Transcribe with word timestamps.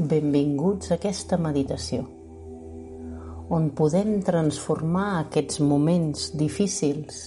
Benvinguts 0.00 0.88
a 0.88 0.96
aquesta 0.96 1.36
meditació, 1.36 2.06
on 3.52 3.66
podem 3.76 4.14
transformar 4.24 5.18
aquests 5.18 5.60
moments 5.60 6.30
difícils 6.40 7.18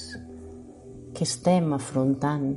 que 1.14 1.28
estem 1.28 1.70
afrontant, 1.78 2.48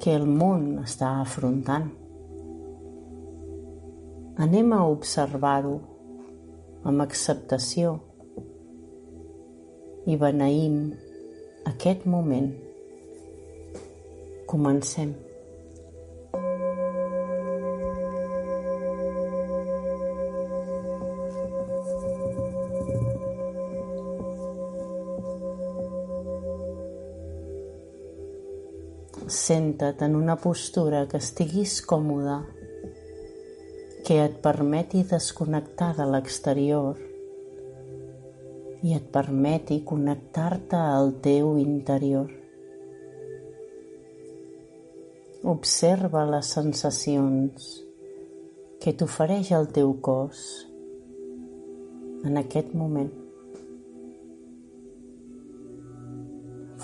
que 0.00 0.16
el 0.16 0.24
món 0.24 0.78
està 0.80 1.10
afrontant. 1.26 1.90
Anem 4.40 4.72
a 4.72 4.80
observar-ho 4.96 5.76
amb 6.88 7.04
acceptació 7.04 7.98
i 10.08 10.16
beneïm 10.16 10.84
aquest 11.76 12.08
moment. 12.08 12.54
Comencem. 14.48 15.27
Senta't 29.48 30.02
en 30.04 30.14
una 30.14 30.34
postura 30.36 31.06
que 31.08 31.16
estiguis 31.16 31.78
còmoda, 31.80 32.42
que 34.04 34.16
et 34.20 34.34
permeti 34.44 34.98
desconnectar 35.08 35.94
de 35.96 36.04
l'exterior 36.04 36.98
i 38.84 38.92
et 38.92 39.06
permeti 39.14 39.78
connectar-te 39.88 40.76
al 40.76 41.14
teu 41.24 41.54
interior. 41.62 42.28
Observa 45.54 46.26
les 46.28 46.50
sensacions 46.58 47.70
que 48.84 48.92
t'ofereix 48.92 49.54
el 49.60 49.70
teu 49.78 49.94
cos 50.10 50.42
en 52.28 52.36
aquest 52.42 52.76
moment. 52.82 53.08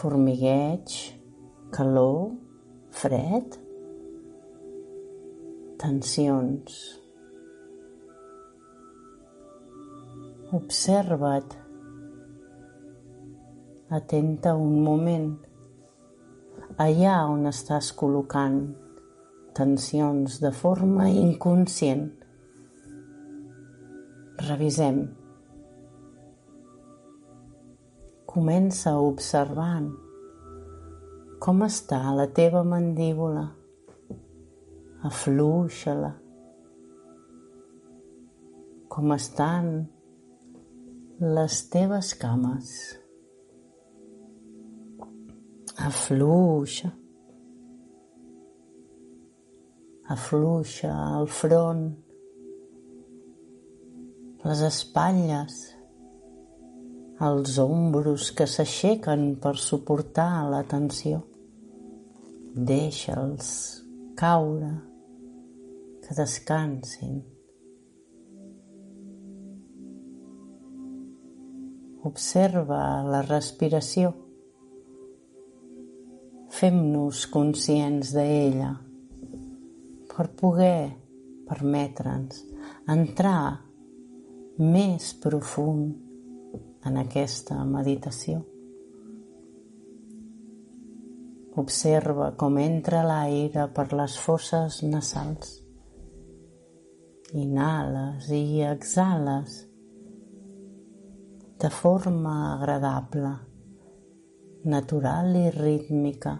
Formigueig, 0.01 0.97
calor, 1.77 2.33
fred, 2.95 3.56
tensions. 5.78 7.00
Observa't. 10.53 11.56
Atenta 13.95 14.55
un 14.59 14.78
moment 14.83 15.27
allà 16.83 17.17
on 17.31 17.45
estàs 17.50 17.91
col·locant 17.98 18.62
tensions 19.59 20.39
de 20.42 20.55
forma 20.62 21.11
inconscient. 21.11 22.06
Revisem. 24.49 25.05
Comença 28.34 28.97
observant 28.99 29.93
com 31.44 31.60
està 31.60 31.99
la 32.16 32.25
teva 32.32 32.62
mandíbula? 32.65 33.43
Afluixa-la. 35.05 36.09
Com 38.94 39.12
estan 39.12 39.66
les 41.21 41.59
teves 41.75 42.15
cames? 42.22 42.71
Afluixa. 45.91 46.94
Afluixa 50.16 50.94
el 51.19 51.28
front, 51.43 51.84
les 54.49 54.65
espatlles, 54.71 55.61
els 57.28 57.61
ombros 57.69 58.32
que 58.32 58.49
s'aixequen 58.56 59.31
per 59.44 59.56
suportar 59.69 60.31
la 60.49 60.65
tensió. 60.75 61.21
Deixa'ls 62.54 63.82
caure, 64.15 64.69
que 66.06 66.15
descansin. 66.15 67.16
Observa 72.06 72.78
la 73.10 73.25
respiració. 73.26 74.12
Fem-nos 76.54 77.26
conscients 77.34 78.14
d'ella 78.14 78.70
per 80.14 80.31
poder 80.38 80.94
permetre'ns 81.50 82.47
entrar 82.87 83.66
més 84.62 85.10
profund 85.26 85.98
en 86.87 87.03
aquesta 87.03 87.64
meditació. 87.66 88.44
Observa 91.56 92.32
com 92.34 92.56
entra 92.59 93.04
l'aire 93.06 93.69
per 93.75 93.84
les 93.94 94.16
fosses 94.19 94.81
nasals. 94.82 95.53
Inhales 97.31 98.26
i 98.34 98.62
exhales 98.66 99.60
de 101.62 101.70
forma 101.70 102.34
agradable, 102.56 103.31
natural 104.64 105.31
i 105.44 105.47
rítmica. 105.54 106.34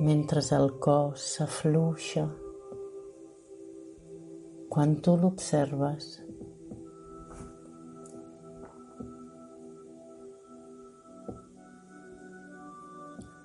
Mentre 0.00 0.40
el 0.56 0.70
cos 0.88 1.28
s'afluixa, 1.36 2.24
quan 4.72 4.96
tu 5.04 5.20
l'observes, 5.20 6.23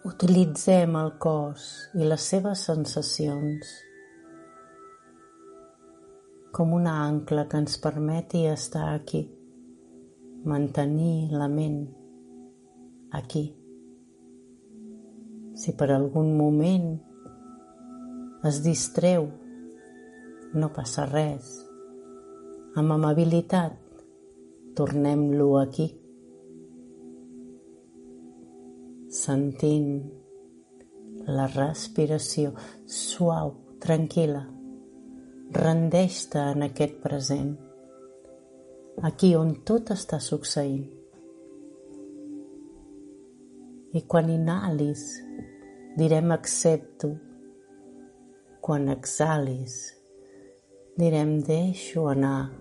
Utilitzem 0.10 0.96
el 0.98 1.10
cos 1.22 1.64
i 2.00 2.06
les 2.08 2.24
seves 2.32 2.62
sensacions 2.66 3.74
com 6.56 6.72
una 6.78 6.94
ancla 7.04 7.44
que 7.52 7.60
ens 7.62 7.76
permeti 7.84 8.46
estar 8.50 8.88
aquí, 8.94 9.22
mantenir 10.54 11.30
la 11.36 11.50
ment 11.52 11.78
aquí. 13.20 13.44
Si 15.62 15.76
per 15.78 15.92
algun 15.94 16.34
moment 16.40 16.90
es 18.50 18.64
distreu, 18.66 19.30
no 20.56 20.72
passa 20.80 21.06
res. 21.12 21.54
Amb 22.80 22.98
amabilitat, 22.98 23.78
tornem-lo 24.80 25.52
aquí. 25.62 25.92
Sentint 29.30 29.90
la 31.30 31.46
respiració 31.52 32.54
suau, 32.90 33.52
tranquil·la. 33.84 34.42
Rendeix-te 35.54 36.42
en 36.54 36.66
aquest 36.66 36.96
present, 37.04 37.52
aquí 39.06 39.36
on 39.38 39.54
tot 39.70 39.92
està 39.94 40.20
succeint. 40.22 40.88
I 43.94 44.04
quan 44.10 44.30
inhalis, 44.34 45.06
direm 45.98 46.34
accepto. 46.34 47.16
Quan 48.62 48.90
exhalis, 48.94 49.80
direm 51.00 51.40
deixo 51.48 52.06
anar. 52.12 52.52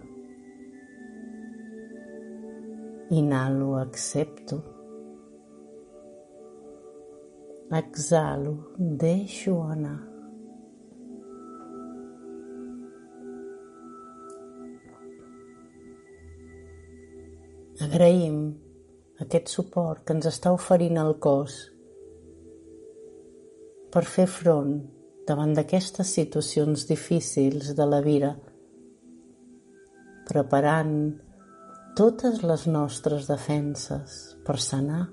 Inhalo, 3.13 3.77
accepto. 3.83 4.78
Exhalo, 7.69 8.55
deixo 8.79 9.59
anar. 9.61 9.99
Agraïm 17.85 18.39
aquest 19.21 19.53
suport 19.53 20.01
que 20.01 20.17
ens 20.17 20.31
està 20.31 20.55
oferint 20.57 20.97
el 20.97 21.13
cos 21.21 21.59
per 23.93 24.07
fer 24.09 24.25
front 24.33 24.73
davant 25.29 25.53
d'aquestes 25.53 26.15
situacions 26.17 26.89
difícils 26.89 27.75
de 27.77 27.89
la 27.91 28.01
vida, 28.01 28.33
preparant 30.33 30.97
totes 32.01 32.41
les 32.49 32.65
nostres 32.65 33.29
defenses 33.29 34.19
per 34.49 34.57
sanar, 34.57 35.05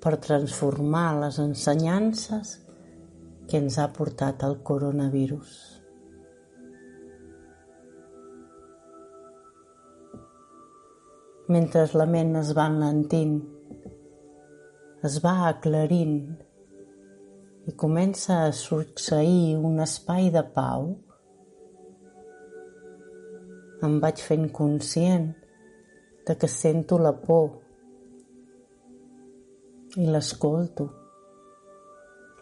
per 0.00 0.16
transformar 0.16 1.08
les 1.20 1.38
ensenyances 1.42 2.54
que 3.50 3.58
ens 3.60 3.76
ha 3.78 3.90
portat 3.92 4.44
el 4.46 4.56
coronavirus. 4.64 5.52
Mentre 11.50 11.82
la 11.98 12.06
ment 12.06 12.36
es 12.40 12.54
va 12.56 12.68
enlentint, 12.70 13.40
es 15.04 15.18
va 15.24 15.34
aclarint 15.48 16.18
i 17.68 17.74
comença 17.84 18.44
a 18.46 18.52
succeir 18.56 19.56
un 19.58 19.82
espai 19.84 20.30
de 20.32 20.44
pau, 20.54 20.92
em 23.84 23.98
vaig 24.00 24.22
fent 24.22 24.46
conscient 24.54 25.32
de 26.28 26.36
que 26.36 26.48
sento 26.48 26.98
la 27.00 27.12
por 27.26 27.59
i 29.96 30.06
l'escolto, 30.06 30.84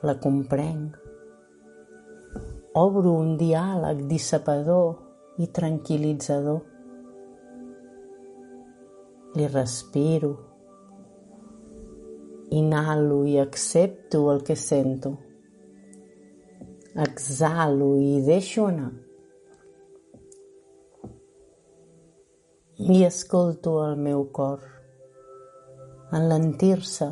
la 0.05 0.15
comprenc. 0.21 0.97
Obro 2.77 3.15
un 3.17 3.37
diàleg 3.41 4.03
dissipador 4.11 5.41
i 5.41 5.49
tranquil·litzador. 5.59 6.61
Li 9.39 9.47
respiro 9.49 10.31
Inhalo 12.51 13.25
i 13.29 13.39
accepto 13.39 14.23
el 14.33 14.43
que 14.43 14.57
sento. 14.57 15.17
Exhalo 16.97 17.95
i 18.01 18.23
deixo 18.25 18.65
anar. 18.69 18.93
I 22.79 23.05
escolto 23.05 23.79
el 23.85 23.97
meu 24.01 24.25
cor 24.33 24.65
enlentir-se 26.13 27.11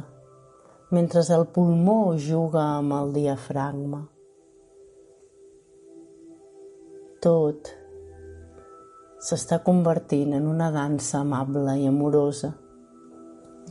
mentre 0.97 1.21
el 1.37 1.45
pulmó 1.53 2.17
juga 2.17 2.63
amb 2.79 2.95
el 2.97 3.11
diafragma. 3.17 3.99
Tot 7.27 7.69
s'està 9.27 9.59
convertint 9.67 10.33
en 10.39 10.47
una 10.49 10.71
dansa 10.73 11.21
amable 11.21 11.75
i 11.83 11.85
amorosa, 11.91 12.55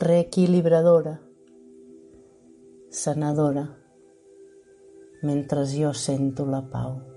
reequilibradora, 0.05 1.15
sanadora 3.01 3.65
mentre 5.25 5.65
jo 5.65 5.93
sento 6.05 6.45
la 6.45 6.61
pau. 6.61 7.14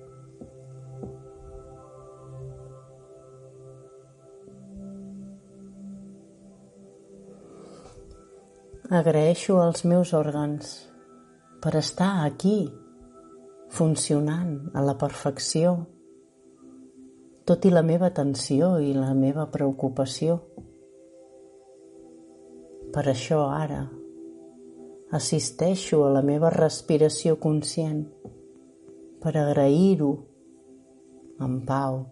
Agraeixo 8.88 9.58
als 9.60 9.84
meus 9.84 10.14
òrgans 10.16 10.70
per 11.60 11.74
estar 11.76 12.24
aquí, 12.24 12.70
funcionant 13.68 14.70
a 14.72 14.80
la 14.80 14.96
perfecció, 14.96 15.74
tot 17.44 17.68
i 17.68 17.72
la 17.74 17.84
meva 17.84 18.08
tensió 18.16 18.78
i 18.80 18.94
la 18.96 19.12
meva 19.12 19.50
preocupació. 19.52 20.40
Per 22.96 23.04
això 23.12 23.44
ara 23.52 23.84
Assisteixo 25.08 26.02
a 26.04 26.08
la 26.12 26.20
meva 26.20 26.50
respiració 26.52 27.38
conscient 27.40 28.02
per 29.22 29.30
agrair-ho 29.40 30.10
amb 31.46 31.62
pau 31.64 32.02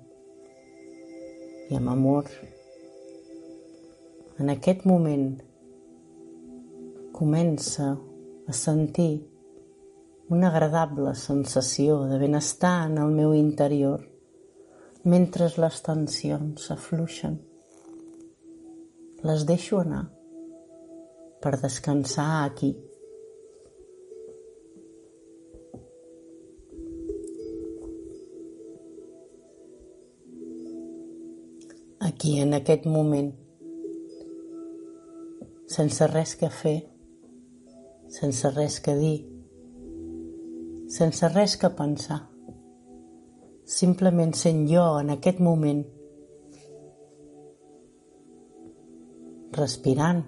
i 1.69 1.77
amb 1.77 1.93
amor. 1.93 2.31
En 4.41 4.49
aquest 4.49 4.89
moment 4.89 5.29
comença 7.17 7.95
a 8.47 8.55
sentir 8.57 9.25
una 10.29 10.51
agradable 10.51 11.15
sensació 11.17 12.03
de 12.11 12.19
benestar 12.21 12.75
en 12.91 12.99
el 13.05 13.15
meu 13.17 13.35
interior 13.35 14.03
mentre 15.05 15.49
les 15.63 15.79
tensions 15.87 16.67
s'afluixen. 16.67 17.39
Les 19.27 19.47
deixo 19.49 19.81
anar 19.81 20.03
per 21.43 21.57
descansar 21.63 22.29
aquí. 22.45 22.75
aquí 32.17 32.39
en 32.41 32.55
aquest 32.57 32.87
moment, 32.89 33.29
sense 35.69 36.07
res 36.09 36.33
que 36.41 36.49
fer, 36.51 36.79
sense 38.13 38.51
res 38.55 38.79
que 38.81 38.95
dir, 38.99 39.17
sense 40.93 41.29
res 41.33 41.57
que 41.59 41.71
pensar, 41.75 42.21
simplement 43.67 44.35
sent 44.39 44.67
jo 44.71 44.87
en 45.01 45.11
aquest 45.17 45.43
moment, 45.43 45.83
respirant, 49.57 50.23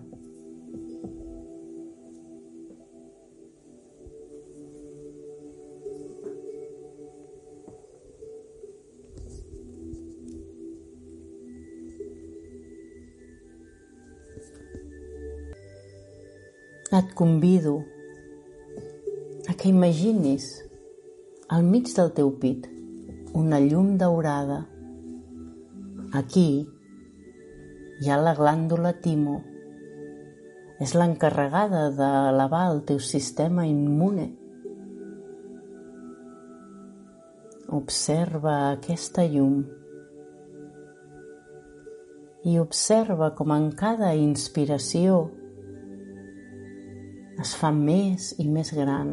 Et 16.99 17.15
convido 17.15 17.85
a 19.47 19.55
que 19.55 19.69
imaginis 19.69 20.65
al 21.49 21.63
mig 21.63 21.93
del 21.95 22.11
teu 22.17 22.33
pit 22.43 22.67
una 23.39 23.61
llum 23.63 23.93
daurada. 24.01 24.65
Aquí 26.21 26.67
hi 28.01 28.11
ha 28.11 28.19
la 28.19 28.35
glàndula 28.35 28.97
timo. 29.05 29.37
És 30.83 30.97
l'encarregada 30.99 31.87
d'elevar 31.95 32.65
el 32.73 32.83
teu 32.91 32.99
sistema 32.99 33.71
immune. 33.71 34.29
Observa 37.79 38.59
aquesta 38.75 39.31
llum 39.31 39.67
i 42.49 42.59
observa 42.59 43.37
com 43.39 43.53
en 43.55 43.71
cada 43.87 44.17
inspiració 44.19 45.27
es 47.39 47.55
fa 47.55 47.71
més 47.71 48.33
i 48.43 48.49
més 48.51 48.73
gran. 48.75 49.13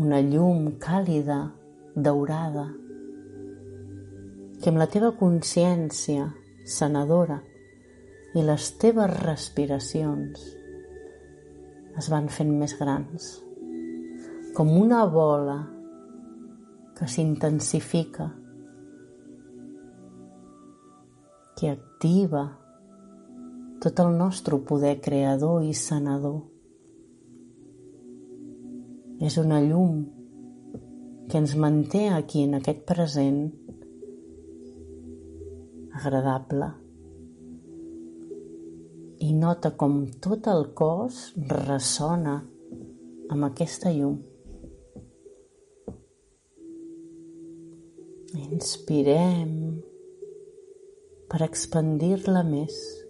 Una 0.00 0.22
llum 0.24 0.70
càlida, 0.80 1.42
daurada, 1.92 2.70
que 4.62 4.70
amb 4.72 4.80
la 4.80 4.88
teva 4.88 5.10
consciència 5.18 6.30
sanadora 6.64 7.42
i 8.32 8.44
les 8.46 8.70
teves 8.80 9.12
respiracions 9.20 10.46
es 12.00 12.08
van 12.08 12.30
fent 12.32 12.54
més 12.56 12.72
grans, 12.80 13.28
com 14.56 14.72
una 14.72 15.02
bola 15.04 15.58
que 16.96 17.10
s'intensifica, 17.10 18.30
que 21.60 21.74
activa 21.76 22.46
tot 23.82 23.98
el 23.98 24.12
nostre 24.14 24.60
poder 24.62 25.00
creador 25.02 25.64
i 25.66 25.72
sanador. 25.74 26.36
És 29.18 29.38
una 29.42 29.58
llum 29.64 30.04
que 31.26 31.40
ens 31.40 31.56
manté 31.58 32.04
aquí 32.14 32.44
en 32.46 32.54
aquest 32.60 32.84
present 32.86 33.42
agradable 35.98 36.70
i 39.26 39.34
nota 39.34 39.74
com 39.82 39.98
tot 40.22 40.46
el 40.54 40.68
cos 40.78 41.20
ressona 41.50 42.38
amb 43.34 43.50
aquesta 43.50 43.90
llum. 43.94 44.18
Inspirem 48.46 49.54
per 51.26 51.42
expandir-la 51.50 52.46
més 52.46 53.01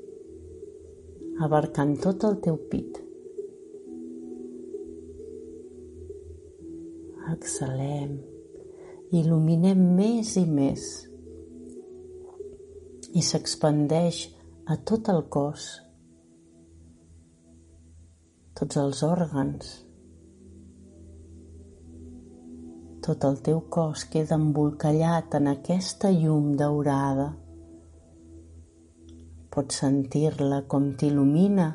abarcant 1.43 1.97
tot 2.03 2.25
el 2.29 2.37
teu 2.45 2.59
pit. 2.71 2.99
Exhalem, 7.33 8.19
il·luminem 9.19 9.81
més 9.97 10.35
i 10.39 10.45
més 10.47 10.85
i 13.13 13.23
s'expandeix 13.27 14.25
a 14.73 14.79
tot 14.89 15.11
el 15.13 15.25
cos, 15.37 15.69
tots 18.59 18.79
els 18.83 19.03
òrgans, 19.07 19.73
tot 23.03 23.25
el 23.27 23.41
teu 23.43 23.65
cos 23.77 24.07
queda 24.13 24.39
embolcallat 24.39 25.35
en 25.41 25.51
aquesta 25.57 26.13
llum 26.15 26.53
daurada. 26.57 27.33
Pots 29.52 29.82
sentir-la 29.82 30.62
com 30.73 30.87
t'il·lumina, 30.97 31.66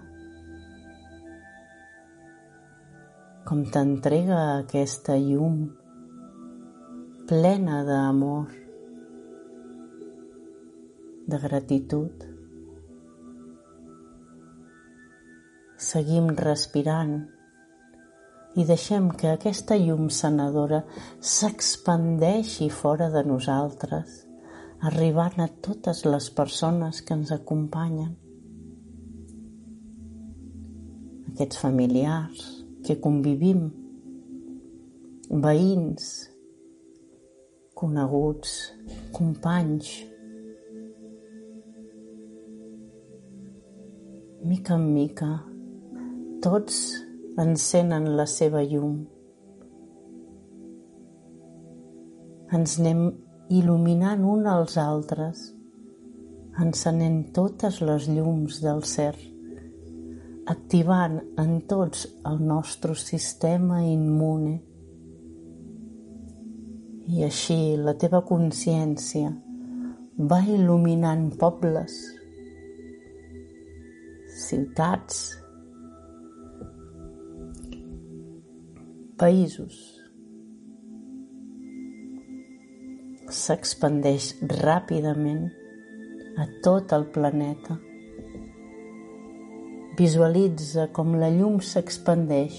com 3.46 3.60
t'entrega 3.74 4.40
aquesta 4.56 5.14
llum 5.22 5.60
plena 7.30 7.84
d'amor, 7.86 8.50
de 11.30 11.40
gratitud. 11.46 12.26
Seguim 15.88 16.34
respirant 16.42 17.18
i 18.58 18.66
deixem 18.66 19.12
que 19.22 19.30
aquesta 19.38 19.78
llum 19.78 20.08
sanadora 20.10 20.82
s'expandeixi 21.22 22.72
fora 22.74 23.12
de 23.14 23.22
nosaltres, 23.28 24.24
arribant 24.86 25.40
a 25.42 25.48
totes 25.48 26.04
les 26.06 26.30
persones 26.30 27.02
que 27.02 27.16
ens 27.18 27.32
acompanyen. 27.34 28.14
Aquests 31.34 31.60
familiars 31.62 32.44
que 32.86 32.98
convivim, 33.02 33.68
veïns, 35.30 36.08
coneguts, 37.78 38.54
companys. 39.14 39.92
Mica 44.48 44.78
en 44.78 44.90
mica, 44.94 45.34
tots 46.42 46.82
encenen 47.42 48.14
la 48.18 48.26
seva 48.30 48.64
llum. 48.64 49.02
Ens 52.56 52.78
anem 52.80 53.10
il·luminant 53.48 54.24
un 54.28 54.46
als 54.52 54.76
altres, 54.82 55.40
encenent 56.60 57.22
totes 57.36 57.80
les 57.80 58.08
llums 58.12 58.60
del 58.60 58.82
ser, 58.84 59.14
activant 60.52 61.20
en 61.40 61.54
tots 61.70 62.06
el 62.28 62.42
nostre 62.44 62.96
sistema 63.00 63.80
immune 63.88 64.58
i 67.08 67.24
així 67.24 67.78
la 67.80 67.96
teva 67.96 68.20
consciència 68.28 69.32
va 70.32 70.42
il·luminant 70.44 71.30
pobles, 71.40 71.96
ciutats, 74.44 75.22
països. 79.18 79.97
S'expandeix 83.38 84.32
ràpidament 84.64 85.44
a 86.42 86.48
tot 86.66 86.94
el 86.96 87.06
planeta. 87.14 87.76
Visualitza 90.00 90.88
com 90.96 91.14
la 91.22 91.30
llum 91.34 91.60
s'expandeix, 91.62 92.58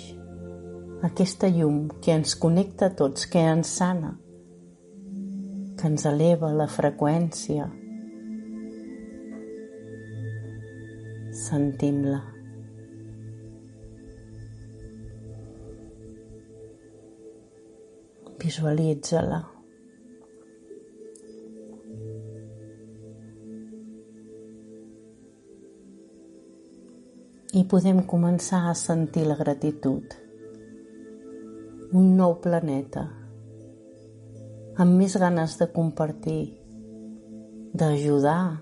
aquesta 1.08 1.50
llum 1.54 1.84
que 2.02 2.14
ens 2.14 2.36
connecta 2.44 2.88
a 2.90 2.94
tots, 3.00 3.26
que 3.30 3.42
ens 3.42 3.74
sana, 3.80 4.12
que 5.78 5.90
ens 5.90 6.06
eleva 6.12 6.54
la 6.54 6.70
freqüència. 6.70 7.68
Sentim-la. 11.42 12.24
Visualitza-la. 18.42 19.57
I 27.58 27.64
podem 27.66 28.04
començar 28.06 28.68
a 28.68 28.74
sentir 28.78 29.24
la 29.26 29.34
gratitud. 29.34 30.12
Un 31.98 32.10
nou 32.18 32.36
planeta 32.44 33.00
amb 34.78 34.94
més 34.94 35.16
ganes 35.18 35.56
de 35.58 35.66
compartir, 35.72 36.42
d'ajudar, 37.80 38.60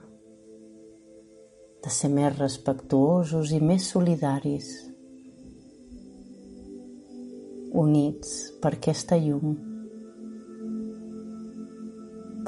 de 1.85 1.93
ser 1.93 2.09
més 2.15 2.39
respectuosos 2.39 3.53
i 3.53 3.59
més 3.61 3.91
solidaris, 3.93 4.71
units 7.83 8.33
per 8.63 8.73
aquesta 8.79 9.19
llum, 9.27 9.59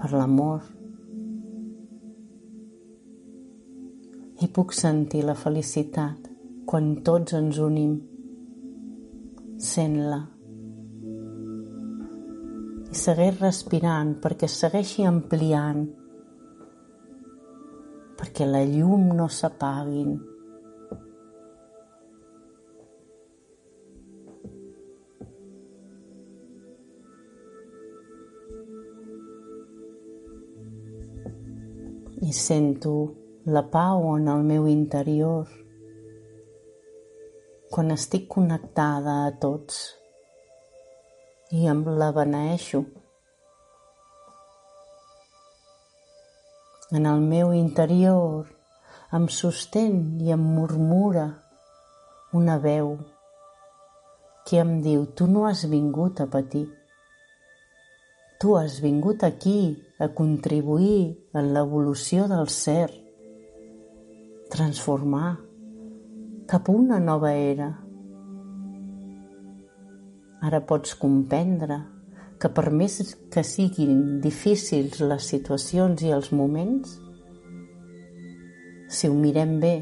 per 0.00 0.11
l'amor. 0.14 0.64
I 4.40 4.49
puc 4.55 4.73
sentir 4.73 5.26
la 5.28 5.37
felicitat 5.37 6.27
quan 6.68 6.88
tots 7.00 7.32
ens 7.32 7.58
unim. 7.64 7.94
Sent-la 9.58 10.18
i 12.88 12.96
segueix 12.96 13.38
respirant 13.40 14.10
perquè 14.22 14.48
segueixi 14.52 15.04
ampliant, 15.08 15.80
perquè 18.20 18.48
la 18.48 18.60
llum 18.68 19.10
no 19.16 19.28
s'apaguin. 19.32 20.16
I 32.28 32.34
sento 32.37 32.92
la 33.56 33.64
pau 33.72 34.10
en 34.16 34.28
el 34.28 34.44
meu 34.44 34.68
interior 34.68 35.48
quan 37.70 37.92
estic 37.92 38.28
connectada 38.32 39.14
a 39.26 39.32
tots 39.40 39.80
i 41.52 41.66
em 41.68 41.82
la 42.00 42.08
beneeixo. 42.16 42.80
En 46.96 47.04
el 47.08 47.20
meu 47.20 47.52
interior 47.56 48.48
em 49.16 49.28
sostén 49.32 50.20
i 50.25 50.32
em 50.32 50.40
murmura 50.56 51.26
una 52.40 52.56
veu 52.60 52.94
que 54.48 54.60
em 54.60 54.78
diu 54.84 55.04
tu 55.16 55.26
no 55.28 55.44
has 55.48 55.66
vingut 55.68 56.22
a 56.25 56.26
patir. 56.32 56.66
Tu 58.40 58.54
has 58.56 58.78
vingut 58.80 59.25
aquí 59.25 59.60
a 59.98 60.08
contribuir 60.08 61.18
en 61.34 61.52
l'evolució 61.52 62.28
del 62.30 62.48
ser, 62.48 62.88
transformar 64.48 65.48
cap 66.49 66.69
a 66.69 66.73
una 66.73 66.97
nova 66.99 67.35
era 67.37 67.67
Ara 70.40 70.61
pots 70.64 70.95
comprendre 70.97 71.76
que 72.40 72.49
per 72.49 72.71
més 72.71 72.95
que 73.35 73.43
siguin 73.45 73.99
difícils 74.25 75.02
les 75.11 75.28
situacions 75.35 76.05
i 76.07 76.14
els 76.14 76.31
moments, 76.33 76.95
si 78.88 79.11
ho 79.11 79.19
mirem 79.19 79.57
bé, 79.61 79.75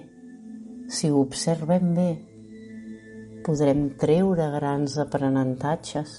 si 0.89 1.13
ho 1.13 1.21
observem 1.21 1.95
bé, 2.01 2.09
podrem 3.47 3.87
treure 4.01 4.51
grans 4.57 4.99
aprenentatges. 5.07 6.19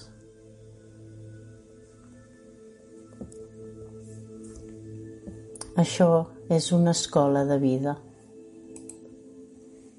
Això 5.75 6.11
és 6.47 6.71
una 6.77 6.93
escola 6.95 7.43
de 7.49 7.59
vida 7.67 7.99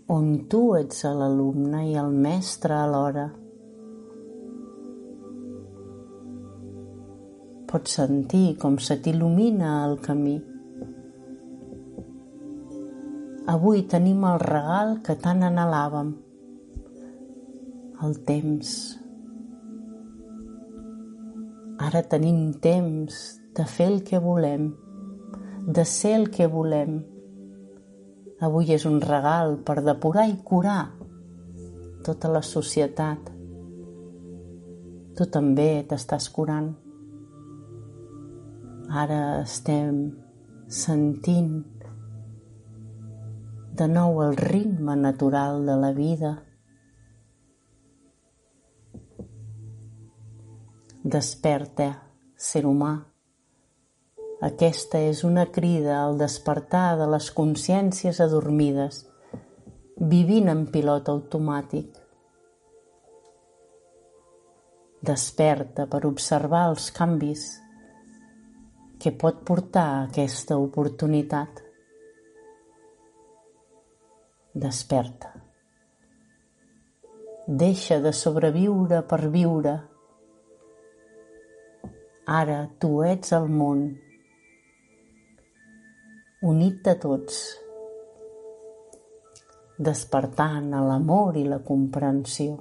on 0.09 0.29
tu 0.49 0.61
ets 0.73 1.03
l'alumne 1.05 1.83
i 1.91 1.97
el 2.01 2.15
mestre 2.17 2.73
alhora. 2.73 3.27
Pots 7.69 7.97
sentir 7.99 8.55
com 8.63 8.79
se 8.81 8.97
t'il·lumina 9.05 9.73
el 9.89 9.99
camí. 10.07 10.39
Avui 13.53 13.85
tenim 13.93 14.25
el 14.31 14.41
regal 14.41 14.95
que 15.05 15.19
tant 15.21 15.45
anhelàvem, 15.45 16.15
el 18.09 18.19
temps. 18.33 18.73
Ara 21.85 22.05
tenim 22.17 22.41
temps 22.65 23.21
de 23.61 23.69
fer 23.77 23.93
el 23.93 24.03
que 24.09 24.25
volem, 24.25 24.71
de 25.69 25.85
ser 25.85 26.17
el 26.23 26.29
que 26.33 26.49
volem. 26.49 26.99
Avui 28.41 28.71
és 28.71 28.85
un 28.87 29.01
regal 29.03 29.57
per 29.67 29.81
depurar 29.83 30.29
i 30.31 30.37
curar 30.47 30.83
tota 32.07 32.31
la 32.31 32.43
societat. 32.47 33.33
Tu 35.19 35.27
també 35.35 35.83
t'estàs 35.91 36.29
curant. 36.31 36.69
Ara 39.03 39.21
estem 39.43 39.99
sentint 40.71 41.57
de 43.79 43.91
nou 43.91 44.23
el 44.23 44.39
ritme 44.39 44.95
natural 44.97 45.67
de 45.67 45.77
la 45.83 45.93
vida. 45.99 46.33
Desperta, 51.03 51.91
ser 52.37 52.67
humà. 52.67 52.95
Aquesta 54.39 55.01
és 55.03 55.25
una 55.27 55.49
crida 55.51 55.97
al 55.99 56.19
despertar 56.19 56.93
de 57.01 57.09
les 57.11 57.27
consciències 57.35 58.21
adormides, 58.23 59.01
vivint 59.99 60.47
en 60.53 60.61
pilot 60.71 61.11
automàtic. 61.11 61.89
Desperta 65.11 65.89
per 65.91 66.05
observar 66.07 66.69
els 66.71 66.87
canvis 66.95 67.49
que 69.03 69.11
pot 69.11 69.43
portar 69.43 69.89
aquesta 70.05 70.63
oportunitat. 70.63 71.59
Desperta. 74.55 75.35
Deixa 77.49 77.99
de 77.99 78.15
sobreviure 78.15 79.03
per 79.03 79.25
viure. 79.35 79.79
Ara 82.39 82.69
tu 82.79 83.01
ets 83.03 83.33
el 83.35 83.49
món, 83.51 83.89
unit 86.41 86.85
de 86.87 86.93
tots, 87.03 87.39
despertant 89.75 90.71
a 90.71 90.83
l'amor 90.87 91.35
i 91.35 91.43
la 91.43 91.59
comprensió 91.67 92.55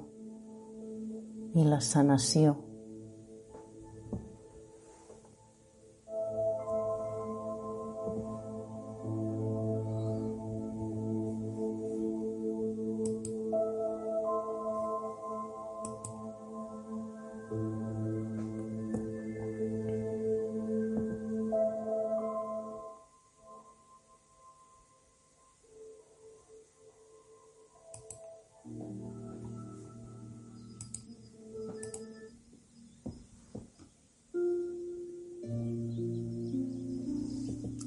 i 1.54 1.62
la 1.62 1.78
sanació. 1.78 2.56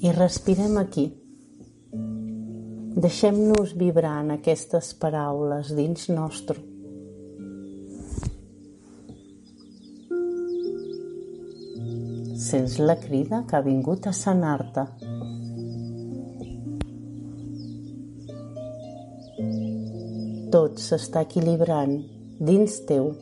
I 0.01 0.12
respirem 0.12 0.77
aquí. 0.81 1.05
Deixem-nos 3.01 3.75
vibrar 3.77 4.17
en 4.24 4.34
aquestes 4.36 4.91
paraules 4.98 5.70
dins 5.77 6.10
nostre. 6.10 6.58
Sents 12.41 12.79
la 12.81 12.98
crida 13.00 13.43
que 13.48 13.55
ha 13.55 13.63
vingut 13.63 14.10
a 14.10 14.13
sanar-te. 14.17 14.88
Tot 20.51 20.81
s'està 20.84 21.22
equilibrant 21.29 22.00
dins 22.41 22.81
teu. 22.89 23.13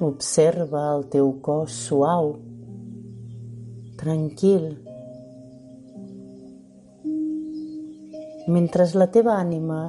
Observa 0.00 0.86
el 0.94 1.02
teu 1.12 1.34
cos 1.44 1.74
suau, 1.86 2.30
tranquil, 4.00 4.70
mentre 8.48 8.86
la 8.96 9.10
teva 9.12 9.34
ànima 9.36 9.80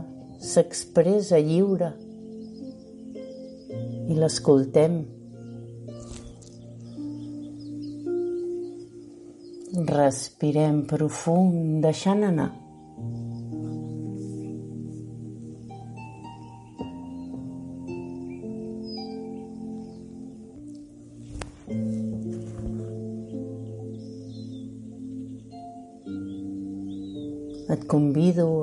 s'expressa 0.44 1.40
lliure 1.40 1.94
i 4.12 4.20
l'escoltem. 4.20 5.00
Respirem 9.96 10.84
profund, 10.92 11.80
deixant 11.88 12.28
anar. 12.28 12.52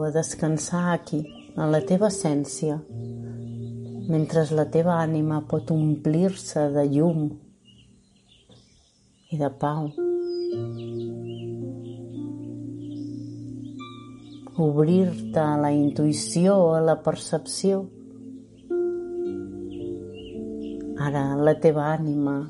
A 0.08 0.10
descansar 0.10 0.94
aquí, 0.94 1.20
a 1.56 1.66
la 1.68 1.80
teva 1.84 2.08
essència, 2.08 2.78
mentre 4.08 4.44
la 4.56 4.64
teva 4.72 4.94
ànima 5.02 5.42
pot 5.50 5.68
omplir-se 5.74 6.62
de 6.72 6.84
llum 6.88 7.26
i 9.28 9.38
de 9.40 9.50
pau. 9.60 9.90
Obrir-te 14.64 15.42
a 15.42 15.58
la 15.60 15.72
intuïció, 15.76 16.54
a 16.74 16.80
la 16.82 16.96
percepció. 17.04 17.82
Ara 21.08 21.26
la 21.36 21.54
teva 21.62 21.92
ànima 21.92 22.40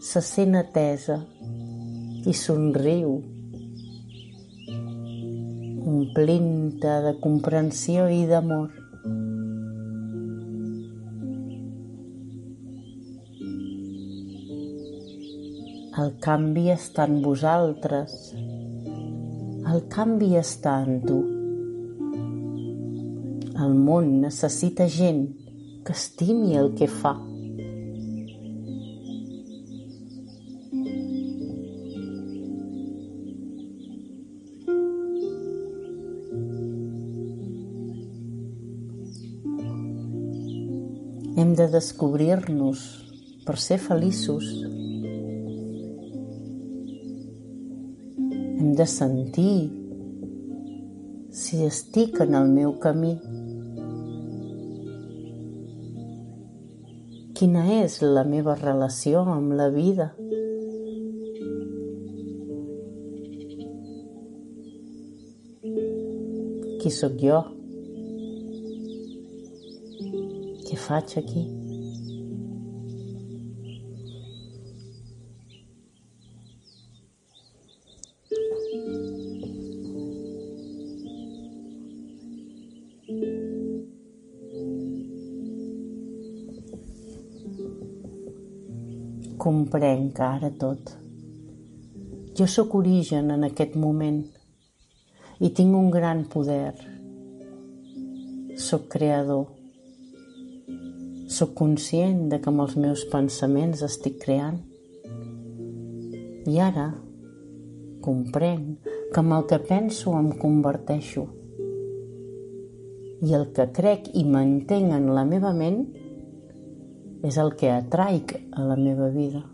se 0.00 0.22
sent 0.24 0.54
atesa 0.62 1.18
i 2.24 2.32
somriu 2.32 3.18
omplint-te 5.88 6.94
de 7.06 7.14
comprensió 7.22 8.06
i 8.12 8.24
d'amor. 8.28 8.68
El 15.98 16.12
canvi 16.22 16.68
està 16.70 17.08
en 17.10 17.16
vosaltres. 17.24 18.12
El 19.72 19.82
canvi 19.90 20.28
està 20.38 20.76
en 20.84 21.00
tu. 21.08 21.18
El 23.58 23.74
món 23.88 24.12
necessita 24.22 24.86
gent 24.86 25.24
que 25.84 25.96
estimi 25.98 26.54
el 26.60 26.70
que 26.78 26.86
fa. 27.00 27.16
De 41.68 41.76
descobrir-nos 41.76 42.80
per 43.44 43.58
ser 43.60 43.78
feliços. 43.78 44.44
Hem 48.58 48.72
de 48.74 48.86
sentir 48.86 49.68
si 51.30 51.60
estic 51.66 52.20
en 52.24 52.34
el 52.34 52.48
meu 52.48 52.72
camí. 52.80 53.12
Quina 57.38 57.66
és 57.76 58.00
la 58.02 58.24
meva 58.24 58.56
relació 58.58 59.22
amb 59.36 59.52
la 59.60 59.68
vida? 59.68 60.08
Qui 66.80 66.96
sóc 66.96 67.20
jo? 67.20 67.44
Què 70.66 70.76
faig 70.88 71.16
aquí? 71.22 71.46
Comprenc 89.68 90.16
ara 90.24 90.48
tot. 90.56 90.90
Jo 92.38 92.46
sóc 92.48 92.72
origen 92.78 93.26
en 93.34 93.42
aquest 93.44 93.74
moment 93.76 94.22
i 95.44 95.50
tinc 95.58 95.74
un 95.76 95.90
gran 95.92 96.22
poder. 96.32 96.72
Soc 98.56 98.86
creador 98.94 99.42
Soc 101.36 101.52
conscient 101.58 102.22
de 102.30 102.38
que 102.40 102.48
amb 102.48 102.64
els 102.64 102.78
meus 102.80 103.02
pensaments 103.12 103.82
estic 103.84 104.16
creant. 104.22 104.56
I 106.48 106.56
ara 106.64 106.86
comprenc 108.08 108.88
que 108.88 109.20
amb 109.20 109.36
el 109.36 109.46
que 109.52 109.60
penso 109.68 110.16
em 110.16 110.32
converteixo. 110.46 111.26
I 113.20 113.36
el 113.42 113.46
que 113.52 113.68
crec 113.82 114.08
i 114.16 114.24
mantenc 114.24 114.96
en 115.02 115.12
la 115.12 115.28
meva 115.28 115.52
ment 115.60 115.84
és 117.20 117.36
el 117.36 117.52
que 117.60 117.76
atraic 117.76 118.38
a 118.56 118.64
la 118.64 118.80
meva 118.80 119.12
vida. 119.12 119.44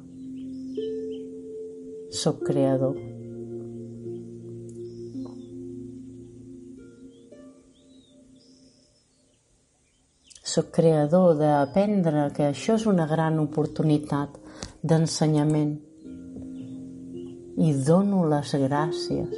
Soc 2.14 2.44
creador. 2.46 2.94
Soc 10.46 10.68
creador 10.77 11.33
d'aprendre 11.40 12.29
que 12.37 12.44
això 12.46 12.77
és 12.79 12.85
una 12.87 13.09
gran 13.11 13.40
oportunitat 13.42 14.37
d'ensenyament 14.87 15.72
i 17.66 17.72
dono 17.88 18.20
les 18.31 18.53
gràcies 18.62 19.35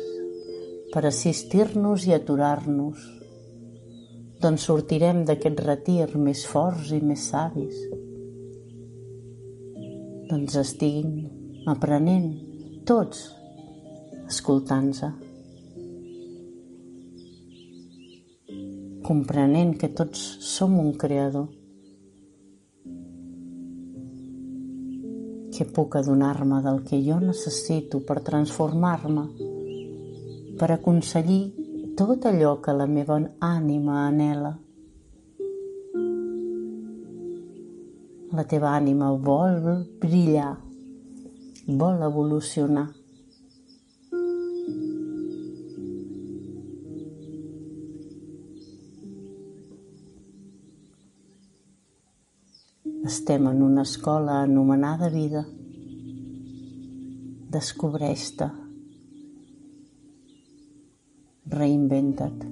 per 0.92 1.06
assistir-nos 1.08 2.04
i 2.10 2.12
aturar-nos, 2.18 3.06
doncs 4.44 4.66
sortirem 4.68 5.24
d'aquest 5.24 5.64
retir 5.64 6.02
més 6.26 6.44
forts 6.44 6.92
i 6.92 7.00
més 7.00 7.24
savis. 7.32 7.80
Doncs 10.28 10.60
estiguin 10.60 11.16
aprenent 11.72 12.45
tots 12.86 13.28
escoltant-se. 14.26 15.14
comprenent 19.06 19.76
que 19.78 19.86
tots 19.94 20.18
som 20.42 20.72
un 20.82 20.88
creador, 20.98 21.46
que 25.54 25.66
puc 25.76 25.94
adonar-me 26.00 26.58
del 26.64 26.80
que 26.88 26.98
jo 27.04 27.20
necessito 27.22 28.00
per 28.08 28.18
transformar-me, 28.26 29.24
per 30.58 30.70
aconseguir 30.74 31.94
tot 31.96 32.26
allò 32.26 32.56
que 32.64 32.74
la 32.74 32.88
meva 32.90 33.20
ànima 33.38 34.02
anela. 34.08 34.56
La 38.34 38.44
teva 38.50 38.74
ànima 38.74 39.14
vol 39.30 39.86
brillar, 40.02 40.56
vol 41.66 42.02
evolucionar. 42.02 42.92
Estem 53.04 53.46
en 53.46 53.62
una 53.62 53.82
escola 53.82 54.42
anomenada 54.42 55.08
vida. 55.10 55.44
Descobreix-te. 57.50 58.50
Reinventa't. 61.46 62.42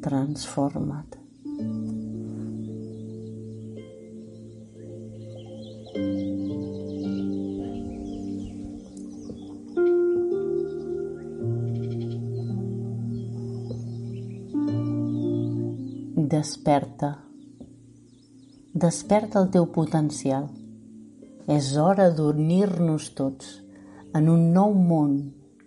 Transforma't. 0.00 1.25
Desperta. 16.46 17.08
Desperta 18.82 19.40
el 19.40 19.48
teu 19.54 19.64
potencial. 19.74 20.44
És 21.50 21.72
hora 21.82 22.04
d'unir-nos 22.14 23.08
tots 23.18 23.48
en 24.14 24.28
un 24.30 24.44
nou 24.54 24.76
món 24.90 25.16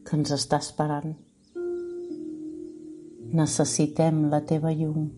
que 0.07 0.15
ens 0.15 0.31
està 0.37 0.61
esperant. 0.63 1.17
Necessitem 3.41 4.23
la 4.31 4.39
teva 4.53 4.71
llum. 4.71 5.09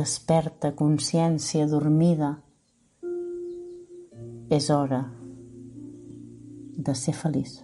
Desperta, 0.00 0.72
consciència 0.82 1.68
dormida. 1.68 2.32
És 4.48 4.70
hora 4.72 5.02
de 6.88 6.96
ser 7.04 7.18
feliç. 7.24 7.58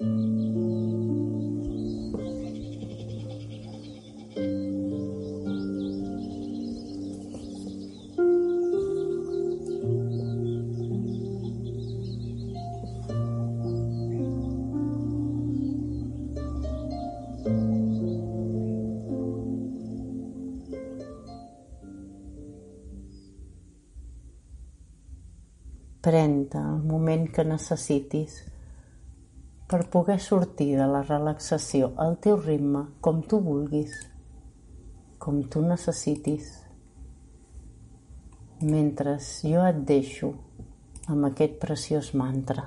Pren-te 0.00 1.29
que 27.34 27.44
necessitis 27.46 28.40
per 29.70 29.84
poder 29.92 30.18
sortir 30.18 30.72
de 30.78 30.86
la 30.90 31.02
relaxació 31.06 31.92
al 32.04 32.16
teu 32.24 32.40
ritme, 32.40 32.84
com 33.00 33.22
tu 33.22 33.38
vulguis, 33.44 33.94
com 35.22 35.42
tu 35.52 35.62
necessitis. 35.62 36.50
Mentre 38.60 39.16
jo 39.22 39.62
et 39.68 39.78
deixo 39.92 40.34
amb 41.06 41.30
aquest 41.30 41.58
preciós 41.62 42.12
mantra. 42.18 42.66